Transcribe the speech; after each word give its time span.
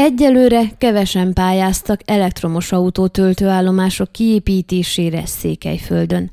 Egyelőre 0.00 0.62
kevesen 0.78 1.32
pályáztak 1.32 2.00
elektromos 2.04 2.72
autó 2.72 3.06
töltőállomások 3.06 4.12
kiépítésére 4.12 5.26
Székelyföldön. 5.26 6.30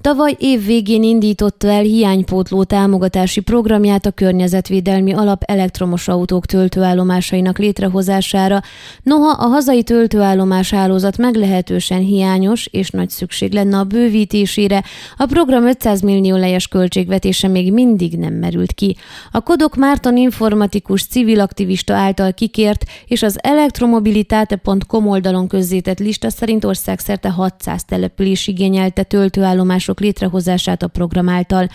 Tavaly 0.00 0.36
év 0.38 0.64
végén 0.64 1.02
indította 1.02 1.68
el 1.68 1.82
hiánypótló 1.82 2.64
támogatási 2.64 3.40
programját 3.40 4.06
a 4.06 4.10
Környezetvédelmi 4.10 5.12
Alap 5.12 5.42
elektromos 5.42 6.08
autók 6.08 6.46
töltőállomásainak 6.46 7.58
létrehozására, 7.58 8.60
noha 9.02 9.30
a 9.30 9.46
hazai 9.46 9.82
töltőállomás 9.82 10.70
hálózat 10.70 11.16
meglehetősen 11.16 12.00
hiányos 12.00 12.66
és 12.66 12.90
nagy 12.90 13.10
szükség 13.10 13.52
lenne 13.52 13.78
a 13.78 13.84
bővítésére, 13.84 14.84
a 15.16 15.26
program 15.26 15.66
500 15.66 16.00
millió 16.00 16.36
lejes 16.36 16.68
költségvetése 16.68 17.48
még 17.48 17.72
mindig 17.72 18.18
nem 18.18 18.34
merült 18.34 18.72
ki. 18.72 18.96
A 19.30 19.40
Kodok 19.40 19.76
Márton 19.76 20.16
informatikus 20.16 21.04
civil 21.04 21.40
aktivista 21.40 21.94
által 21.94 22.32
kikért 22.32 22.84
és 23.08 23.22
az 23.22 23.38
elektromobilitate.com 23.42 25.08
oldalon 25.08 25.48
közzétett 25.48 25.98
lista 25.98 26.30
szerint 26.30 26.64
országszerte 26.64 27.30
600 27.30 27.84
település 27.84 28.46
igényelte 28.46 29.02
töltőállomások 29.02 30.00
létrehozását 30.00 30.82
a 30.82 30.88
program 30.88 31.28
által. 31.28 31.68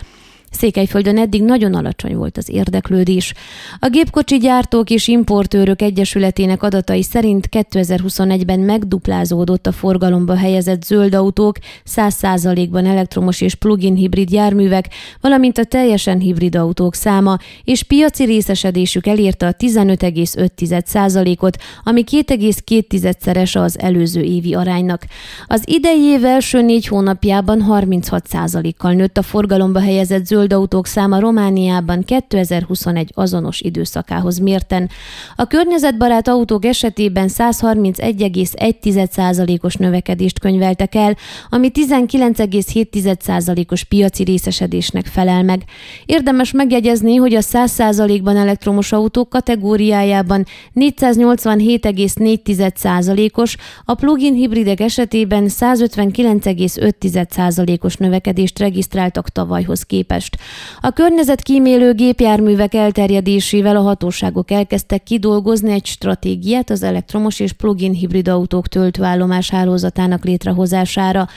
Székelyföldön 0.54 1.18
eddig 1.18 1.42
nagyon 1.42 1.74
alacsony 1.74 2.16
volt 2.16 2.36
az 2.36 2.48
érdeklődés. 2.48 3.34
A 3.78 3.88
gépkocsi 3.88 4.38
gyártók 4.38 4.90
és 4.90 5.08
importőrök 5.08 5.82
egyesületének 5.82 6.62
adatai 6.62 7.02
szerint 7.02 7.48
2021-ben 7.50 8.60
megduplázódott 8.60 9.66
a 9.66 9.72
forgalomba 9.72 10.36
helyezett 10.36 10.84
zöld 10.84 11.14
autók, 11.14 11.56
100%-ban 11.96 12.86
elektromos 12.86 13.40
és 13.40 13.54
plug-in 13.54 13.94
hibrid 13.94 14.30
járművek, 14.30 14.88
valamint 15.20 15.58
a 15.58 15.64
teljesen 15.64 16.18
hibrid 16.18 16.54
autók 16.54 16.94
száma, 16.94 17.38
és 17.64 17.82
piaci 17.82 18.24
részesedésük 18.24 19.06
elérte 19.06 19.46
a 19.46 19.52
15,5%-ot, 19.52 21.56
ami 21.84 22.04
2,2-szerese 22.10 23.60
az 23.60 23.78
előző 23.78 24.20
évi 24.20 24.54
aránynak. 24.54 25.06
Az 25.46 25.62
idei 25.66 26.02
év 26.02 26.24
első 26.24 26.62
négy 26.62 26.86
hónapjában 26.86 27.64
36%-kal 27.68 28.92
nőtt 28.92 29.18
a 29.18 29.22
forgalomba 29.22 29.80
helyezett 29.80 30.26
zöld 30.26 30.43
zöld 30.44 30.62
autók 30.62 30.86
száma 30.86 31.20
Romániában 31.20 32.02
2021 32.02 33.10
azonos 33.14 33.60
időszakához 33.60 34.38
mérten. 34.38 34.90
A 35.36 35.46
környezetbarát 35.46 36.28
autók 36.28 36.64
esetében 36.64 37.28
131,1%-os 37.28 39.74
növekedést 39.74 40.38
könyveltek 40.38 40.94
el, 40.94 41.16
ami 41.50 41.70
19,7%-os 41.74 43.84
piaci 43.84 44.24
részesedésnek 44.24 45.06
felel 45.06 45.42
meg. 45.42 45.64
Érdemes 46.06 46.52
megjegyezni, 46.52 47.14
hogy 47.14 47.34
a 47.34 47.40
100%-ban 47.40 48.36
elektromos 48.36 48.92
autók 48.92 49.28
kategóriájában 49.28 50.46
487,4%-os, 50.74 53.56
a 53.84 53.94
plug-in 53.94 54.34
hibridek 54.34 54.80
esetében 54.80 55.46
159,5%-os 55.48 57.96
növekedést 57.96 58.58
regisztráltak 58.58 59.28
tavalyhoz 59.28 59.82
képest. 59.82 60.33
A 60.80 60.90
környezetkímélő 60.90 61.92
gépjárművek 61.92 62.74
elterjedésével 62.74 63.76
a 63.76 63.80
hatóságok 63.80 64.50
elkezdtek 64.50 65.02
kidolgozni 65.02 65.72
egy 65.72 65.86
stratégiát 65.86 66.70
az 66.70 66.82
elektromos 66.82 67.40
és 67.40 67.52
plug-in 67.52 67.92
hibrid 67.92 68.28
autók 68.28 68.68
töltőállomás 68.68 69.50
hálózatának 69.50 70.24
létrehozására. 70.24 71.28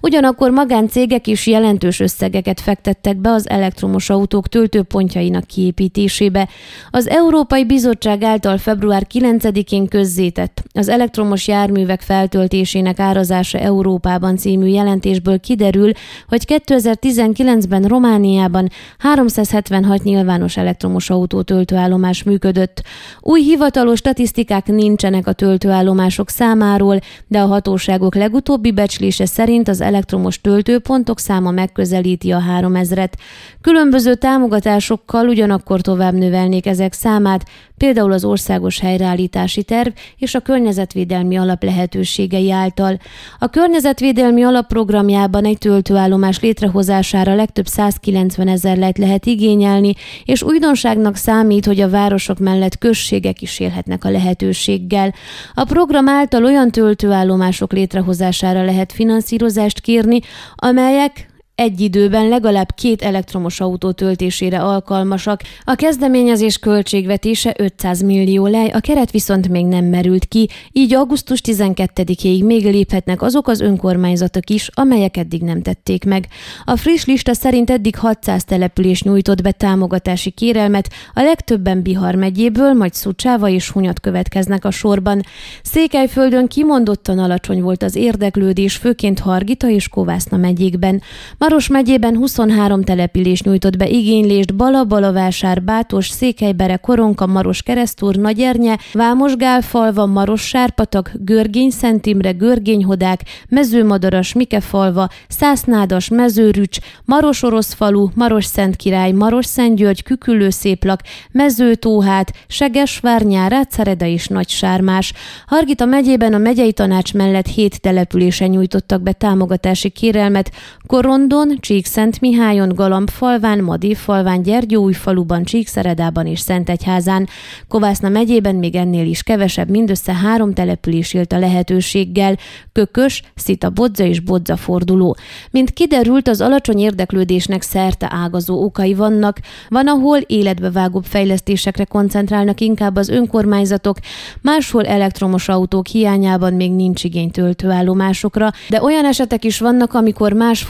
Ugyanakkor 0.00 0.50
magáncégek 0.50 1.26
is 1.26 1.46
jelentős 1.46 2.00
összegeket 2.00 2.60
fektettek 2.60 3.16
be 3.16 3.30
az 3.30 3.48
elektromos 3.48 4.10
autók 4.10 4.48
töltőpontjainak 4.48 5.46
kiépítésébe. 5.46 6.48
Az 6.90 7.08
Európai 7.08 7.64
Bizottság 7.64 8.22
által 8.22 8.58
február 8.58 9.06
9-én 9.14 9.88
közzétett 9.88 10.62
az 10.72 10.88
elektromos 10.88 11.48
járművek 11.48 12.00
feltöltésének 12.00 12.98
árazása 12.98 13.58
Európában 13.58 14.36
című 14.36 14.66
jelentésből 14.66 15.40
kiderül, 15.40 15.92
hogy 16.28 16.60
2019-ben 16.66 17.82
Románia 17.82 18.29
Romániában 18.30 18.68
376 18.98 20.02
nyilvános 20.02 20.56
elektromos 20.56 21.10
autó 21.10 21.42
töltőállomás 21.42 22.22
működött. 22.22 22.82
Új 23.20 23.42
hivatalos 23.42 23.98
statisztikák 23.98 24.66
nincsenek 24.66 25.26
a 25.26 25.32
töltőállomások 25.32 26.28
számáról, 26.28 26.98
de 27.26 27.40
a 27.40 27.46
hatóságok 27.46 28.14
legutóbbi 28.14 28.72
becslése 28.72 29.26
szerint 29.26 29.68
az 29.68 29.80
elektromos 29.80 30.40
töltőpontok 30.40 31.18
száma 31.18 31.50
megközelíti 31.50 32.30
a 32.30 32.42
3000-et. 32.60 33.12
Különböző 33.60 34.14
támogatásokkal 34.14 35.28
ugyanakkor 35.28 35.80
tovább 35.80 36.14
növelnék 36.14 36.66
ezek 36.66 36.92
számát, 36.92 37.44
például 37.80 38.12
az 38.12 38.24
országos 38.24 38.80
helyreállítási 38.80 39.62
terv 39.62 39.88
és 40.16 40.34
a 40.34 40.40
környezetvédelmi 40.40 41.36
alap 41.36 41.62
lehetőségei 41.62 42.50
által. 42.50 42.98
A 43.38 43.48
környezetvédelmi 43.48 44.42
alap 44.42 44.66
programjában 44.66 45.44
egy 45.44 45.58
töltőállomás 45.58 46.40
létrehozására 46.40 47.34
legtöbb 47.34 47.66
190 47.66 48.48
ezer 48.48 48.76
lejt 48.76 48.98
lehet 48.98 49.26
igényelni, 49.26 49.94
és 50.24 50.42
újdonságnak 50.42 51.16
számít, 51.16 51.66
hogy 51.66 51.80
a 51.80 51.90
városok 51.90 52.38
mellett 52.38 52.78
községek 52.78 53.42
is 53.42 53.60
élhetnek 53.60 54.04
a 54.04 54.10
lehetőséggel. 54.10 55.14
A 55.54 55.64
program 55.64 56.08
által 56.08 56.44
olyan 56.44 56.70
töltőállomások 56.70 57.72
létrehozására 57.72 58.64
lehet 58.64 58.92
finanszírozást 58.92 59.80
kérni, 59.80 60.20
amelyek 60.54 61.29
egy 61.60 61.80
időben 61.80 62.28
legalább 62.28 62.74
két 62.74 63.02
elektromos 63.02 63.60
autó 63.60 63.92
töltésére 63.92 64.60
alkalmasak. 64.60 65.42
A 65.64 65.74
kezdeményezés 65.74 66.58
költségvetése 66.58 67.54
500 67.58 68.02
millió 68.02 68.46
lej, 68.46 68.68
a 68.68 68.80
keret 68.80 69.10
viszont 69.10 69.48
még 69.48 69.66
nem 69.66 69.84
merült 69.84 70.24
ki, 70.24 70.48
így 70.72 70.94
augusztus 70.94 71.40
12-ig 71.44 72.44
még 72.44 72.64
léphetnek 72.64 73.22
azok 73.22 73.48
az 73.48 73.60
önkormányzatok 73.60 74.50
is, 74.50 74.70
amelyek 74.74 75.16
eddig 75.16 75.42
nem 75.42 75.62
tették 75.62 76.04
meg. 76.04 76.26
A 76.64 76.76
friss 76.76 77.04
lista 77.04 77.34
szerint 77.34 77.70
eddig 77.70 77.96
600 77.96 78.44
település 78.44 79.02
nyújtott 79.02 79.42
be 79.42 79.52
támogatási 79.52 80.30
kérelmet, 80.30 80.90
a 81.14 81.22
legtöbben 81.22 81.82
Bihar 81.82 82.14
megyéből, 82.14 82.72
majd 82.72 82.94
Szucsáva 82.94 83.48
és 83.48 83.70
Hunyat 83.70 84.00
következnek 84.00 84.64
a 84.64 84.70
sorban. 84.70 85.22
Székelyföldön 85.62 86.46
kimondottan 86.46 87.18
alacsony 87.18 87.62
volt 87.62 87.82
az 87.82 87.96
érdeklődés, 87.96 88.76
főként 88.76 89.18
Hargita 89.18 89.68
és 89.68 89.88
Kovászna 89.88 90.36
megyékben. 90.36 91.02
Maros 91.50 91.68
megyében 91.68 92.16
23 92.16 92.82
település 92.82 93.42
nyújtott 93.42 93.76
be 93.76 93.88
igénylést 93.88 94.54
Bala, 94.54 94.84
Balavásár, 94.84 95.62
Bátos, 95.62 96.08
Székelybere, 96.08 96.76
Koronka, 96.76 97.26
Maros 97.26 97.62
Keresztúr, 97.62 98.16
Nagyernye, 98.16 98.78
Vámos 98.92 99.36
Gálfalva, 99.36 100.06
Maros 100.06 100.48
Sárpatak, 100.48 101.12
Görgény, 101.14 101.70
Szentimre, 101.70 102.30
Görgényhodák, 102.30 103.20
Mezőmadaras, 103.48 104.32
Mikefalva, 104.32 105.08
Szásznádas, 105.28 106.08
Mezőrücs, 106.08 106.78
Maros 107.04 107.42
Oroszfalu, 107.42 108.08
Maros 108.14 108.44
Szentkirály, 108.44 109.12
Maros 109.12 109.46
Szentgyörgy, 109.46 110.02
Küküllő 110.02 110.50
Széplak, 110.50 111.00
Mezőtóhát, 111.32 112.32
Segesvárnyár, 112.46 113.50
Rácszereda 113.50 114.04
és 114.04 114.26
Nagy 114.26 114.48
Sármás. 114.48 115.12
Hargita 115.46 115.84
megyében 115.84 116.34
a 116.34 116.38
megyei 116.38 116.72
tanács 116.72 117.14
mellett 117.14 117.46
hét 117.46 117.80
településen 117.80 118.50
nyújtottak 118.50 119.02
be 119.02 119.12
támogatási 119.12 119.88
kérelmet, 119.88 120.50
Korondon, 120.86 121.39
Szombaton, 121.40 121.60
Csíkszentmihályon, 121.60 122.68
Galambfalván, 122.68 123.78
falván, 123.94 124.42
Gyergyóújfaluban, 124.42 125.44
Csíkszeredában 125.44 126.26
és 126.26 126.40
Szentegyházán. 126.40 127.28
Kovászna 127.68 128.08
megyében 128.08 128.54
még 128.54 128.74
ennél 128.74 129.06
is 129.06 129.22
kevesebb, 129.22 129.68
mindössze 129.68 130.14
három 130.14 130.52
település 130.52 131.14
élt 131.14 131.32
a 131.32 131.38
lehetőséggel, 131.38 132.36
Kökös, 132.72 133.22
Szita 133.34 133.70
Bodza 133.70 134.04
és 134.04 134.20
Bodza 134.20 134.56
forduló. 134.56 135.16
Mint 135.50 135.70
kiderült, 135.70 136.28
az 136.28 136.40
alacsony 136.40 136.78
érdeklődésnek 136.78 137.62
szerte 137.62 138.08
ágazó 138.10 138.64
okai 138.64 138.94
vannak, 138.94 139.38
van, 139.68 139.88
ahol 139.88 140.18
életbevágóbb 140.18 141.04
fejlesztésekre 141.04 141.84
koncentrálnak 141.84 142.60
inkább 142.60 142.96
az 142.96 143.08
önkormányzatok, 143.08 143.96
máshol 144.42 144.86
elektromos 144.86 145.48
autók 145.48 145.86
hiányában 145.86 146.52
még 146.52 146.72
nincs 146.72 147.04
igény 147.04 147.30
töltőállomásokra, 147.30 148.50
de 148.68 148.82
olyan 148.82 149.04
esetek 149.04 149.44
is 149.44 149.58
vannak, 149.58 149.94
amikor 149.94 150.32
más 150.32 150.62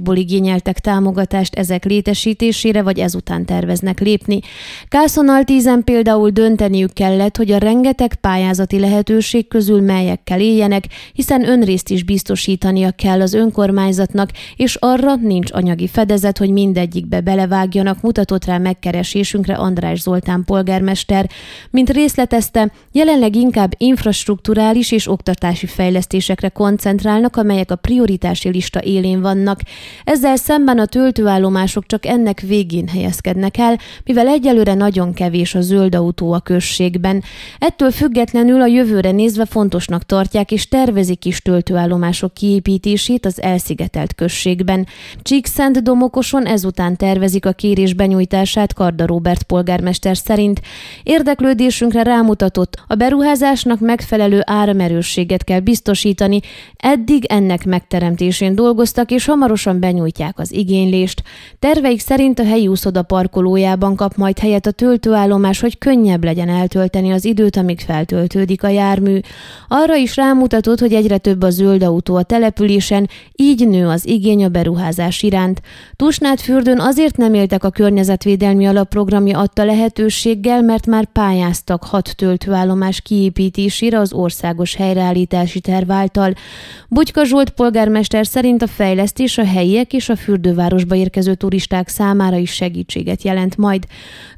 forrásokból 0.00 0.16
igényeltek 0.16 0.78
támogatást 0.78 1.54
ezek 1.54 1.84
létesítésére, 1.84 2.82
vagy 2.82 2.98
ezután 2.98 3.44
terveznek 3.44 4.00
lépni. 4.00 4.40
Kászonaltízen 4.88 5.84
például 5.84 6.30
dönteniük 6.30 6.92
kellett, 6.92 7.36
hogy 7.36 7.50
a 7.52 7.58
rengeteg 7.58 8.14
pályázati 8.14 8.78
lehetőség 8.78 9.48
közül 9.48 9.80
melyekkel 9.80 10.40
éljenek, 10.40 10.84
hiszen 11.12 11.48
önrészt 11.48 11.90
is 11.90 12.04
biztosítania 12.04 12.90
kell 12.90 13.20
az 13.20 13.34
önkormányzatnak, 13.34 14.30
és 14.56 14.74
arra 14.74 15.14
nincs 15.14 15.52
anyagi 15.52 15.86
fedezet, 15.86 16.38
hogy 16.38 16.50
mindegyikbe 16.50 17.20
belevágjanak, 17.20 18.00
mutatott 18.02 18.44
rá 18.44 18.58
megkeresésünkre 18.58 19.54
András 19.54 20.00
Zoltán 20.00 20.44
polgármester. 20.44 21.30
Mint 21.70 21.90
részletezte, 21.90 22.72
jelenleg 22.92 23.36
inkább 23.36 23.72
infrastruktúrális 23.76 24.92
és 24.92 25.08
oktatási 25.08 25.66
fejlesztésekre 25.66 26.48
koncentrálnak, 26.48 27.36
amelyek 27.36 27.70
a 27.70 27.76
prioritási 27.76 28.48
lista 28.48 28.80
élén 28.82 29.20
vannak. 29.20 29.60
Ezzel 30.04 30.36
szemben 30.36 30.78
a 30.78 30.86
töltőállomások 30.86 31.86
csak 31.86 32.06
ennek 32.06 32.40
végén 32.40 32.88
helyezkednek 32.88 33.58
el, 33.58 33.78
mivel 34.04 34.28
egyelőre 34.28 34.74
nagyon 34.74 35.12
kevés 35.12 35.54
a 35.54 35.60
zöld 35.60 35.94
autó 35.94 36.32
a 36.32 36.40
községben. 36.40 37.22
Ettől 37.58 37.90
függetlenül 37.90 38.60
a 38.60 38.66
jövőre 38.66 39.10
nézve 39.10 39.44
fontosnak 39.44 40.06
tartják 40.06 40.52
és 40.52 40.68
tervezik 40.68 41.24
is 41.24 41.42
töltőállomások 41.42 42.34
kiépítését 42.34 43.26
az 43.26 43.42
elszigetelt 43.42 44.14
községben. 44.14 44.86
Csíkszent 45.22 45.82
Domokoson 45.82 46.46
ezután 46.46 46.96
tervezik 46.96 47.46
a 47.46 47.52
kérés 47.52 47.94
benyújtását 47.94 48.74
Karda 48.74 49.06
Robert 49.06 49.42
polgármester 49.42 50.16
szerint. 50.16 50.60
Érdeklődésünkre 51.02 52.02
rámutatott, 52.02 52.82
a 52.86 52.94
beruházásnak 52.94 53.80
megfelelő 53.80 54.42
áramerősséget 54.44 55.44
kell 55.44 55.60
biztosítani, 55.60 56.40
eddig 56.76 57.24
ennek 57.24 57.64
megteremtésén 57.64 58.54
dolgoztak, 58.54 59.10
és 59.10 59.24
hamarosan 59.24 59.79
benyújtják 59.80 60.38
az 60.38 60.52
igénylést. 60.52 61.22
Terveik 61.58 62.00
szerint 62.00 62.38
a 62.38 62.44
helyi 62.44 62.68
úszoda 62.68 63.02
parkolójában 63.02 63.96
kap 63.96 64.16
majd 64.16 64.38
helyet 64.38 64.66
a 64.66 64.70
töltőállomás, 64.70 65.60
hogy 65.60 65.78
könnyebb 65.78 66.24
legyen 66.24 66.48
eltölteni 66.48 67.10
az 67.12 67.24
időt, 67.24 67.56
amíg 67.56 67.80
feltöltődik 67.80 68.62
a 68.62 68.68
jármű. 68.68 69.18
Arra 69.68 69.96
is 69.96 70.16
rámutatott, 70.16 70.80
hogy 70.80 70.92
egyre 70.92 71.18
több 71.18 71.42
a 71.42 71.50
zöld 71.50 71.82
autó 71.82 72.16
a 72.16 72.22
településen, 72.22 73.08
így 73.36 73.68
nő 73.68 73.88
az 73.88 74.06
igény 74.06 74.44
a 74.44 74.48
beruházás 74.48 75.22
iránt. 75.22 75.60
Tusnádfürdőn 75.96 76.80
azért 76.80 77.16
nem 77.16 77.34
éltek 77.34 77.64
a 77.64 77.70
környezetvédelmi 77.70 78.66
alapprogramja 78.66 79.38
adta 79.38 79.64
lehetőséggel, 79.64 80.62
mert 80.62 80.86
már 80.86 81.04
pályáztak 81.04 81.84
hat 81.84 82.16
töltőállomás 82.16 83.00
kiépítésére 83.00 83.98
az 83.98 84.12
országos 84.12 84.74
helyreállítási 84.74 85.60
terv 85.60 85.90
által. 85.90 86.32
Bugyka 86.88 87.24
Zsolt 87.24 87.50
polgármester 87.50 88.26
szerint 88.26 88.62
a 88.62 88.66
fejlesztés 88.66 89.38
a 89.38 89.44
helyiek 89.70 89.92
és 89.92 90.08
a 90.08 90.16
fürdővárosba 90.16 90.94
érkező 90.94 91.34
turisták 91.34 91.88
számára 91.88 92.36
is 92.36 92.50
segítséget 92.50 93.22
jelent 93.22 93.56
majd. 93.56 93.86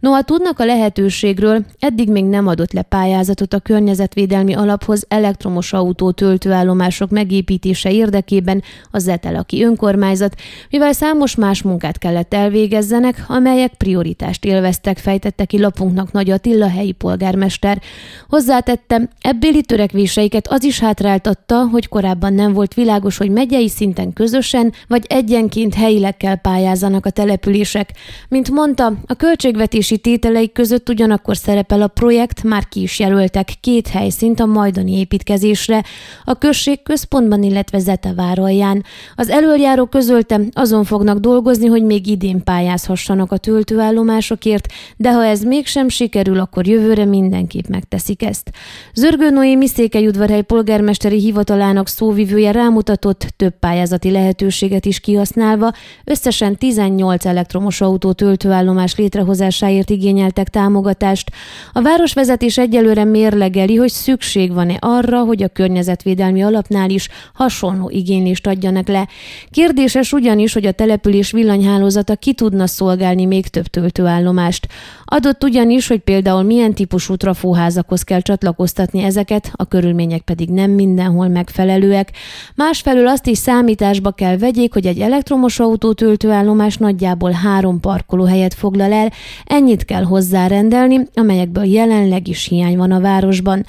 Noha 0.01 0.23
tudnak 0.23 0.59
a 0.59 0.65
lehetőségről, 0.65 1.65
eddig 1.79 2.11
még 2.11 2.25
nem 2.25 2.47
adott 2.47 2.73
le 2.73 2.83
pályázatot 2.83 3.55
a 3.55 3.59
környezetvédelmi 3.59 4.55
alaphoz 4.55 5.05
elektromos 5.09 5.73
autó 5.73 6.11
töltőállomások 6.11 7.11
megépítése 7.11 7.93
érdekében 7.93 8.63
a 8.91 8.99
Zetelaki 8.99 9.65
önkormányzat, 9.65 10.35
mivel 10.71 10.93
számos 10.93 11.35
más 11.35 11.63
munkát 11.63 11.99
kellett 11.99 12.35
elvégezzenek, 12.35 13.25
amelyek 13.29 13.75
prioritást 13.75 14.45
élveztek, 14.45 14.99
fejtette 14.99 15.45
ki 15.45 15.61
lapunknak 15.61 16.13
Nagy 16.13 16.31
Attila 16.31 16.69
helyi 16.69 16.93
polgármester. 16.93 17.81
Hozzátette, 18.29 19.09
ebbéli 19.21 19.63
törekvéseiket 19.63 20.49
az 20.49 20.65
is 20.65 20.81
hátráltatta, 20.81 21.69
hogy 21.71 21.89
korábban 21.89 22.33
nem 22.33 22.53
volt 22.53 22.75
világos, 22.75 23.17
hogy 23.17 23.31
megyei 23.31 23.69
szinten 23.69 24.13
közösen 24.13 24.73
vagy 24.89 25.05
egyenként 25.23 25.75
helyileg 25.75 26.17
kell 26.17 26.35
pályázanak 26.35 27.07
a 27.07 27.11
települések. 27.11 27.91
Mint 28.29 28.51
mondta, 28.51 28.93
a 29.07 29.15
költségvetési 29.15 29.99
tételeik 29.99 30.53
között 30.53 30.89
ugyanakkor 30.89 31.37
szerepel 31.37 31.83
a 31.83 31.87
projekt, 31.87 32.43
már 32.43 32.69
ki 32.69 32.83
is 32.83 32.99
jelöltek 32.99 33.53
két 33.61 33.89
helyszínt 33.89 34.41
a 34.41 34.47
majdani 34.47 34.99
építkezésre, 34.99 35.85
a 36.25 36.39
község 36.39 36.83
központban, 36.83 37.43
illetve 37.43 37.79
Zetevárolján. 37.79 38.85
Az 39.15 39.29
előjáró 39.29 39.87
közölte, 39.87 40.41
azon 40.53 40.85
fognak 40.85 41.19
dolgozni, 41.19 41.67
hogy 41.67 41.83
még 41.83 42.07
idén 42.07 42.45
pályázhassanak 42.45 43.33
a 43.33 43.37
töltőállomásokért, 43.37 44.67
de 44.97 45.13
ha 45.13 45.25
ez 45.25 45.43
mégsem 45.43 45.89
sikerül, 45.89 46.39
akkor 46.39 46.67
jövőre 46.67 47.05
mindenképp 47.05 47.67
megteszik 47.67 48.23
ezt. 48.23 48.51
Zörgő 48.95 49.31
Noémi 49.31 49.67
Székelyudvarhely 49.67 50.43
polgármesteri 50.43 51.19
hivatalának 51.19 51.89
szóvivője 51.89 52.53
rámutatott 52.53 53.27
több 53.37 53.59
pályázati 53.59 54.11
lehetőséget 54.11 54.85
is 54.85 55.01
kihasználva, 55.13 55.73
összesen 56.05 56.57
18 56.57 57.25
elektromos 57.25 57.81
autó 57.81 58.13
töltőállomás 58.13 58.97
létrehozásáért 58.97 59.91
igényeltek 59.91 60.49
támogatást. 60.49 61.31
A 61.73 61.83
városvezetés 61.83 62.59
egyelőre 62.59 63.05
mérlegeli, 63.05 63.77
hogy 63.77 63.91
szükség 63.91 64.53
van-e 64.53 64.77
arra, 64.81 65.25
hogy 65.25 65.43
a 65.43 65.49
környezetvédelmi 65.49 66.43
alapnál 66.43 66.91
is 66.91 67.09
hasonló 67.35 67.91
igénylést 67.91 68.47
adjanak 68.47 68.89
le. 68.89 69.09
Kérdéses 69.51 70.13
ugyanis, 70.13 70.53
hogy 70.53 70.67
a 70.67 70.73
település 70.73 71.31
villanyhálózata 71.31 72.17
ki 72.17 72.33
tudna 72.33 72.67
szolgálni 72.67 73.25
még 73.25 73.47
több 73.47 73.67
töltőállomást. 73.67 74.69
Adott 75.05 75.45
ugyanis, 75.45 75.89
hogy 75.89 76.01
például 76.01 76.43
milyen 76.43 76.75
típusú 76.75 77.17
trafóházakhoz 77.17 78.03
kell 78.03 78.21
csatlakoztatni 78.21 79.03
ezeket, 79.03 79.51
a 79.53 79.65
körülmények 79.65 80.21
pedig 80.21 80.51
nem 80.51 80.71
mindenhol 80.71 81.29
megfelelőek. 81.29 82.11
Másfelől 82.55 83.09
azt 83.09 83.27
is 83.27 83.39
számításba 83.39 84.11
kell 84.11 84.37
vegyék, 84.37 84.73
hogy 84.73 84.87
egy 84.87 85.02
elektromos 85.03 85.61
autó 85.61 85.93
töltőállomás 85.93 86.77
nagyjából 86.77 87.31
három 87.31 87.81
parkolóhelyet 87.81 88.55
foglal 88.55 88.93
el, 88.93 89.13
ennyit 89.45 89.85
kell 89.85 90.03
hozzárendelni, 90.03 91.01
amelyekből 91.15 91.65
jelenleg 91.65 92.29
is 92.29 92.47
hiány 92.49 92.77
van 92.77 92.93
a 92.93 93.01
városban. 93.01 93.67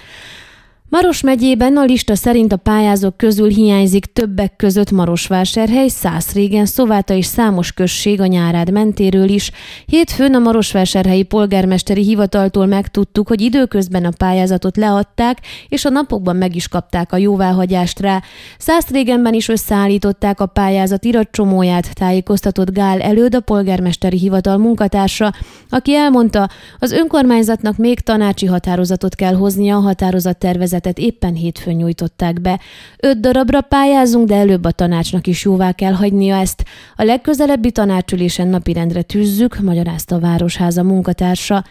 Maros 0.93 1.21
megyében 1.21 1.77
a 1.77 1.83
lista 1.83 2.15
szerint 2.15 2.53
a 2.53 2.57
pályázók 2.57 3.17
közül 3.17 3.49
hiányzik 3.49 4.05
többek 4.05 4.55
között 4.55 4.91
Marosvásárhely, 4.91 5.87
Szászrégen, 5.87 6.65
Szováta 6.65 7.13
és 7.13 7.25
számos 7.25 7.71
község 7.71 8.21
a 8.21 8.25
nyárád 8.25 8.71
mentéről 8.71 9.29
is. 9.29 9.51
Hétfőn 9.85 10.35
a 10.35 10.39
Marosvásárhelyi 10.39 11.23
polgármesteri 11.23 12.03
hivataltól 12.03 12.65
megtudtuk, 12.65 13.27
hogy 13.27 13.41
időközben 13.41 14.05
a 14.05 14.09
pályázatot 14.17 14.77
leadták, 14.77 15.37
és 15.69 15.85
a 15.85 15.89
napokban 15.89 16.35
meg 16.35 16.55
is 16.55 16.67
kapták 16.67 17.13
a 17.13 17.17
jóváhagyást 17.17 17.99
rá. 17.99 18.21
Szászrégenben 18.57 19.33
is 19.33 19.47
összeállították 19.47 20.39
a 20.39 20.45
pályázat 20.45 21.05
iratcsomóját, 21.05 21.93
tájékoztatott 21.93 22.71
Gál 22.71 23.01
előd 23.01 23.35
a 23.35 23.39
polgármesteri 23.39 24.17
hivatal 24.17 24.57
munkatársa, 24.57 25.33
aki 25.69 25.95
elmondta, 25.95 26.49
az 26.79 26.91
önkormányzatnak 26.91 27.77
még 27.77 27.99
tanácsi 27.99 28.45
határozatot 28.45 29.15
kell 29.15 29.33
hoznia 29.33 29.75
a 29.75 29.79
határozat 29.79 30.37
tervezet 30.37 30.81
tervezetet 30.83 30.97
éppen 30.97 31.33
hétfőn 31.33 31.75
nyújtották 31.75 32.41
be. 32.41 32.59
Öt 32.97 33.19
darabra 33.19 33.61
pályázunk, 33.61 34.27
de 34.27 34.35
előbb 34.35 34.65
a 34.65 34.71
tanácsnak 34.71 35.27
is 35.27 35.43
jóvá 35.43 35.71
kell 35.71 35.93
hagynia 35.93 36.35
ezt. 36.35 36.63
A 36.95 37.03
legközelebbi 37.03 37.71
tanácsülésen 37.71 38.47
napirendre 38.47 39.01
tűzzük, 39.01 39.59
magyarázta 39.59 40.15
a 40.15 40.19
Városháza 40.19 40.83
munkatársa. 40.83 41.63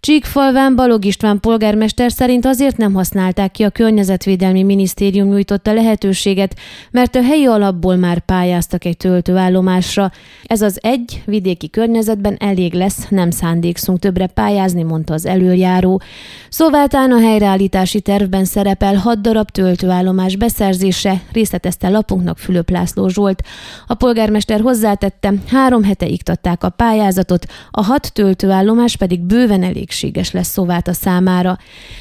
Csíkfalván 0.00 0.76
Balog 0.76 1.04
István 1.04 1.40
polgármester 1.40 2.12
szerint 2.12 2.46
azért 2.46 2.76
nem 2.76 2.92
használták 2.94 3.50
ki 3.50 3.62
a 3.62 3.70
Környezetvédelmi 3.70 4.62
Minisztérium 4.62 5.28
nyújtotta 5.28 5.72
lehetőséget, 5.72 6.56
mert 6.90 7.14
a 7.14 7.22
helyi 7.22 7.46
alapból 7.46 7.96
már 7.96 8.20
pályáztak 8.20 8.84
egy 8.84 8.96
töltőállomásra. 8.96 10.10
Ez 10.44 10.62
az 10.62 10.78
egy 10.82 11.22
vidéki 11.26 11.70
környezetben 11.70 12.36
elég 12.38 12.72
lesz, 12.72 13.08
nem 13.08 13.30
szándékszunk 13.30 13.98
többre 13.98 14.26
pályázni, 14.26 14.82
mondta 14.82 15.14
az 15.14 15.26
előjáró. 15.26 16.00
Szóváltán 16.48 17.12
a 17.12 17.18
helyreállítási 17.18 18.00
tervben 18.00 18.44
szerepel 18.46 18.94
hat 18.94 19.20
darab 19.20 19.50
töltőállomás 19.50 20.36
beszerzése, 20.36 21.22
részletezte 21.32 21.88
lapunknak 21.88 22.38
Fülöp 22.38 22.70
László 22.70 23.08
Zsolt. 23.08 23.42
A 23.86 23.94
polgármester 23.94 24.60
hozzátette, 24.60 25.32
három 25.48 25.82
hete 25.82 26.06
iktatták 26.06 26.64
a 26.64 26.68
pályázatot, 26.68 27.46
a 27.70 27.84
hat 27.84 28.12
töltőállomás 28.12 28.96
pedig 28.96 29.20
bőven 29.20 29.62
elégséges 29.62 30.30
lesz 30.30 30.48
Szóváta 30.48 30.92
számára. 30.92 31.58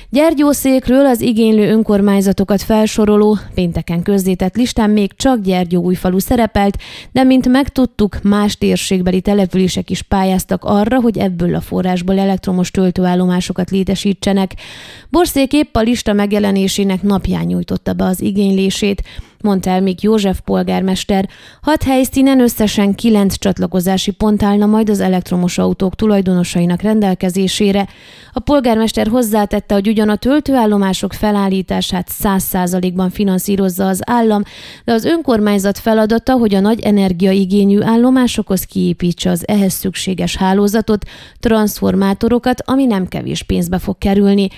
Gyergyószékről 0.10 1.06
az 1.06 1.22
igénylő 1.22 1.70
önkormányzatokat 1.70 2.62
felsoroló, 2.62 3.38
pénteken 3.54 4.04
közzétett 4.04 4.56
listán 4.56 4.90
még 4.90 5.16
csak 5.16 5.40
Gyergyó 5.40 5.82
újfalu 5.82 6.20
szerepelt, 6.20 6.78
de 7.12 7.24
mint 7.24 7.48
megtudtuk, 7.48 8.22
más 8.24 8.58
térségbeli 8.58 9.22
települések 9.22 9.90
is 9.90 10.02
pályáztak 10.02 10.64
arra, 10.64 11.00
hogy 11.02 11.18
ebből 11.18 11.56
a 11.56 11.62
forrásból 11.62 12.20
elektromos 12.20 12.72
töltőállomásokat 12.72 13.70
létesítsenek. 13.70 14.54
Borszék 15.10 15.54
épp 15.54 15.75
a 15.75 15.82
lista 15.82 16.14
megjelenésének 16.36 17.01
napján 17.01 17.46
nyújtotta 17.46 17.94
be 17.94 18.04
az 18.04 18.22
igénylését 18.22 19.04
mondta 19.46 19.70
el 19.70 19.82
még 19.82 20.04
József 20.04 20.39
polgármester. 20.39 21.30
Hat 21.62 21.84
helyszínen 21.84 22.42
összesen 22.42 22.96
kilenc 22.96 23.38
csatlakozási 23.38 24.12
pont 24.12 24.44
állna 24.44 24.65
majd 24.65 24.89
az 24.89 25.00
elektromos 25.00 25.58
autók 25.58 25.96
tulajdonosainak 25.96 26.82
rendelkezésére. 26.82 27.88
A 28.34 28.39
polgármester 28.39 29.08
hozzátette, 29.08 29.74
hogy 29.74 29.88
ugyan 29.88 30.10
a 30.10 30.15
töltőállomások 30.15 31.13
felállítását 31.13 32.08
száz 32.08 32.44
százalékban 32.44 33.10
finanszírozza 33.10 33.88
az 33.88 34.01
állam, 34.06 34.44
de 34.86 34.94
az 34.94 35.06
önkormányzat 35.06 35.77
feladata, 35.77 36.34
hogy 36.34 36.56
a 36.56 36.60
nagy 36.60 36.80
energiaigényű 36.80 37.82
állomásokhoz 37.82 38.63
kiépítse 38.63 39.30
az 39.30 39.48
ehhez 39.48 39.74
szükséges 39.74 40.36
hálózatot, 40.36 41.06
transformátorokat, 41.39 42.62
ami 42.65 42.86
nem 42.86 43.08
kevés 43.08 43.44
pénzbe 43.44 43.77
fog 43.77 43.98
kerülni. 43.98 44.50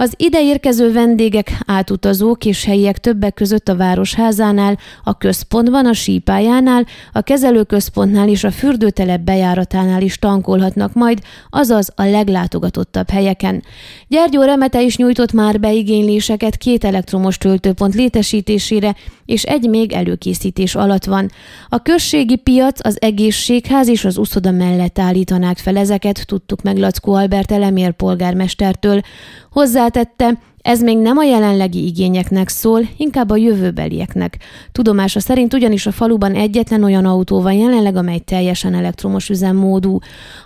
Az 0.00 0.14
ide 0.16 0.42
érkező 0.42 0.92
vendégek, 0.92 1.58
átutazók 1.66 2.44
és 2.44 2.64
helyiek 2.64 2.98
többek 2.98 3.34
között 3.34 3.68
a 3.68 3.76
Városházánál, 3.76 4.78
a 5.04 5.18
központban, 5.18 5.86
a 5.86 5.92
sípájánál, 5.92 6.86
a 7.12 7.20
kezelőközpontnál 7.20 8.28
és 8.28 8.44
a 8.44 8.50
fürdőtelep 8.50 9.20
bejáratánál 9.20 10.02
is 10.02 10.18
tankolhatnak 10.18 10.94
majd, 10.94 11.18
azaz 11.50 11.92
a 11.94 12.02
leglátogatottabb 12.02 13.10
helyeken. 13.10 13.62
Gyergyó 14.08 14.42
Remete 14.42 14.82
is 14.82 14.96
nyújtott 14.96 15.32
már 15.32 15.60
beigényléseket 15.60 16.56
két 16.56 16.84
elektromos 16.84 17.38
töltőpont 17.38 17.94
létesítésére, 17.94 18.94
és 19.24 19.42
egy 19.42 19.68
még 19.68 19.92
előkészítés 19.92 20.74
alatt 20.74 21.04
van. 21.04 21.30
A 21.68 21.82
községi 21.82 22.36
piac, 22.36 22.86
az 22.86 22.96
egészségház 23.00 23.88
és 23.88 24.04
az 24.04 24.18
uszoda 24.18 24.50
mellett 24.50 24.98
állítanák 24.98 25.58
fel 25.58 25.76
ezeket, 25.76 26.26
tudtuk 26.26 26.62
meg 26.62 26.78
Lackó 26.78 27.12
Albert 27.12 27.52
Elemér 27.52 27.92
polgármestertől. 27.92 29.00
mäletate 29.94 30.36
ez 30.62 30.80
még 30.80 30.98
nem 30.98 31.16
a 31.16 31.24
jelenlegi 31.24 31.86
igényeknek 31.86 32.48
szól, 32.48 32.88
inkább 32.96 33.30
a 33.30 33.36
jövőbelieknek. 33.36 34.38
Tudomása 34.72 35.20
szerint 35.20 35.54
ugyanis 35.54 35.86
a 35.86 35.92
faluban 35.92 36.34
egyetlen 36.34 36.84
olyan 36.84 37.04
autó 37.04 37.40
van 37.40 37.52
jelenleg, 37.52 37.96
amely 37.96 38.18
teljesen 38.18 38.74
elektromos 38.74 39.28
üzemmódú. 39.28 39.98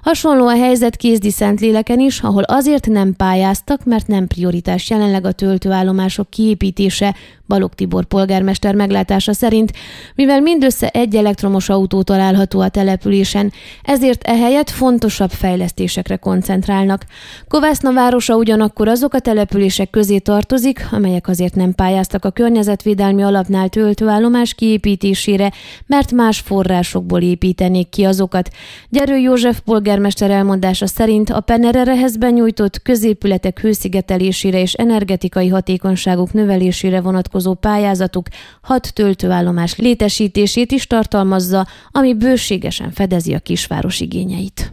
Hasonló 0.03 0.47
a 0.47 0.57
helyzet 0.57 0.97
Kézdi 0.97 1.31
Szentléleken 1.31 2.01
is, 2.01 2.21
ahol 2.21 2.43
azért 2.43 2.87
nem 2.87 3.15
pályáztak, 3.17 3.85
mert 3.85 4.07
nem 4.07 4.27
prioritás 4.27 4.91
jelenleg 4.91 5.25
a 5.25 5.33
töltőállomások 5.33 6.31
kiépítése, 6.31 7.15
Balog 7.49 7.75
Tibor 7.75 8.05
polgármester 8.05 8.75
meglátása 8.75 9.33
szerint, 9.33 9.73
mivel 10.15 10.41
mindössze 10.41 10.89
egy 10.89 11.17
elektromos 11.17 11.69
autó 11.69 12.03
található 12.03 12.61
a 12.61 12.69
településen, 12.69 13.53
ezért 13.83 14.23
ehelyett 14.23 14.71
fontosabb 14.71 15.31
fejlesztésekre 15.31 16.17
koncentrálnak. 16.17 17.05
Kovászna 17.49 17.93
városa 17.93 18.37
ugyanakkor 18.37 18.89
azok 18.89 19.15
a 19.15 19.19
települések 19.19 19.91
közé 20.05 20.19
tartozik, 20.19 20.87
amelyek 20.91 21.29
azért 21.29 21.55
nem 21.55 21.75
pályáztak 21.75 22.25
a 22.25 22.31
környezetvédelmi 22.31 23.23
alapnál 23.23 23.69
töltőállomás 23.69 24.55
kiépítésére, 24.55 25.53
mert 25.87 26.13
más 26.13 26.39
forrásokból 26.39 27.21
építenék 27.21 27.89
ki 27.89 28.05
azokat. 28.05 28.51
Gyerő 28.89 29.17
József 29.17 29.61
polgármester 29.61 30.31
elmondása 30.31 30.87
szerint 30.87 31.31
a 31.31 31.41
Penererehez 31.41 32.17
benyújtott 32.17 32.83
középületek 32.83 33.61
hőszigetelésére 33.61 34.61
és 34.61 34.73
energetikai 34.73 35.49
hatékonyságuk 35.49 36.33
növelésére 36.33 37.01
vonatkozó 37.01 37.55
pályázatuk 37.55 38.27
hat 38.63 38.95
töltőállomás 38.95 39.77
létesítését 39.77 40.73
is 40.73 40.87
tartalmazza, 40.87 41.67
ami 41.91 42.15
bőségesen 42.15 42.91
fedezi 42.91 43.35
a 43.35 43.39
kisváros 43.39 44.01
igényeit. 44.01 44.73